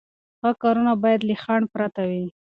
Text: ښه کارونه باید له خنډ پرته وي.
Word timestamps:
ښه 0.39 0.51
کارونه 0.61 0.93
باید 1.03 1.21
له 1.29 1.35
خنډ 1.41 1.63
پرته 1.73 2.01
وي. 2.09 2.25